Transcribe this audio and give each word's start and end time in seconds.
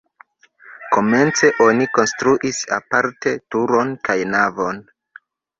Komence 0.95 1.51
oni 1.67 1.87
konstruis 1.99 2.63
aparte 2.79 3.37
turon 3.57 3.95
kaj 4.09 4.21
navon. 4.35 4.85